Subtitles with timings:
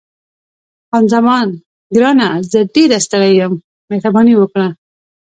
[0.89, 1.47] خان زمان:
[1.95, 3.53] ګرانه، زه ډېره ستړې یم،
[3.89, 4.67] مهرباني وکړه.